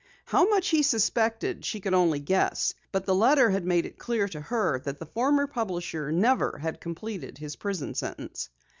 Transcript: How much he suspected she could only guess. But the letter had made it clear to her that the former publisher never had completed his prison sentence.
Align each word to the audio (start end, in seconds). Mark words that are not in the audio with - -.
How 0.25 0.49
much 0.49 0.69
he 0.69 0.81
suspected 0.81 1.63
she 1.63 1.79
could 1.79 1.93
only 1.93 2.19
guess. 2.19 2.73
But 2.91 3.05
the 3.05 3.13
letter 3.13 3.51
had 3.51 3.67
made 3.67 3.85
it 3.85 3.99
clear 3.99 4.27
to 4.29 4.41
her 4.41 4.79
that 4.79 4.97
the 4.97 5.05
former 5.05 5.45
publisher 5.45 6.11
never 6.11 6.57
had 6.57 6.81
completed 6.81 7.37
his 7.37 7.55
prison 7.55 7.93
sentence. 7.93 8.49